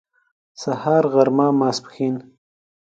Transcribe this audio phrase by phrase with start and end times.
[0.61, 2.15] سهار غرمه ماسپښين